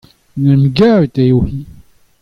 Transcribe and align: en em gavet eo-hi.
en 0.39 0.43
em 0.53 0.63
gavet 0.77 1.15
eo-hi. 1.23 1.59